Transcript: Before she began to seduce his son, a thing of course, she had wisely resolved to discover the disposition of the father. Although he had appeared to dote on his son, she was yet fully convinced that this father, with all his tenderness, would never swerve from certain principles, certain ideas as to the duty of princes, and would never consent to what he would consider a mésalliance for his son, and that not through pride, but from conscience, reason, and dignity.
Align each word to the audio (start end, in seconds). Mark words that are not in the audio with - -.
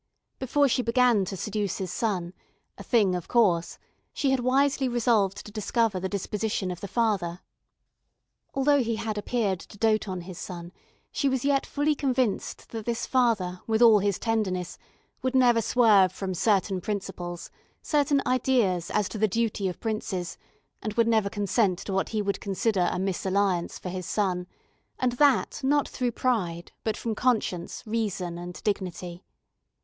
Before 0.39 0.67
she 0.67 0.81
began 0.81 1.25
to 1.25 1.37
seduce 1.37 1.77
his 1.77 1.93
son, 1.93 2.33
a 2.75 2.81
thing 2.81 3.13
of 3.13 3.27
course, 3.27 3.77
she 4.11 4.31
had 4.31 4.39
wisely 4.39 4.87
resolved 4.87 5.45
to 5.45 5.51
discover 5.51 5.99
the 5.99 6.09
disposition 6.09 6.71
of 6.71 6.81
the 6.81 6.87
father. 6.87 7.41
Although 8.55 8.81
he 8.81 8.95
had 8.95 9.19
appeared 9.19 9.59
to 9.59 9.77
dote 9.77 10.07
on 10.07 10.21
his 10.21 10.39
son, 10.39 10.71
she 11.11 11.29
was 11.29 11.45
yet 11.45 11.67
fully 11.67 11.93
convinced 11.93 12.69
that 12.69 12.85
this 12.87 13.05
father, 13.05 13.61
with 13.67 13.79
all 13.79 13.99
his 13.99 14.17
tenderness, 14.17 14.79
would 15.21 15.35
never 15.35 15.61
swerve 15.61 16.11
from 16.11 16.33
certain 16.33 16.81
principles, 16.81 17.51
certain 17.83 18.23
ideas 18.25 18.89
as 18.89 19.07
to 19.09 19.19
the 19.19 19.27
duty 19.27 19.67
of 19.67 19.79
princes, 19.79 20.35
and 20.81 20.93
would 20.93 21.07
never 21.07 21.29
consent 21.29 21.77
to 21.77 21.93
what 21.93 22.09
he 22.09 22.23
would 22.23 22.41
consider 22.41 22.89
a 22.91 22.97
mésalliance 22.97 23.79
for 23.79 23.89
his 23.89 24.07
son, 24.07 24.47
and 24.97 25.11
that 25.11 25.61
not 25.63 25.87
through 25.87 26.11
pride, 26.11 26.71
but 26.83 26.97
from 26.97 27.13
conscience, 27.13 27.83
reason, 27.85 28.39
and 28.39 28.63
dignity. 28.63 29.23